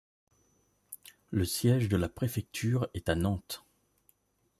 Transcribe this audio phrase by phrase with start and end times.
[1.29, 3.63] Le siège de la préfecture est à Nantes.